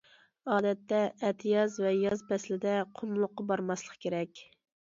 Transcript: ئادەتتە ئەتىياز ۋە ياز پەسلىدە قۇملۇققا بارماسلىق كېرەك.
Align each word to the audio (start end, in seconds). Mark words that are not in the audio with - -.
ئادەتتە 0.53 1.01
ئەتىياز 1.27 1.75
ۋە 1.85 1.93
ياز 2.05 2.25
پەسلىدە 2.33 2.73
قۇملۇققا 2.97 3.49
بارماسلىق 3.53 4.05
كېرەك. 4.07 4.47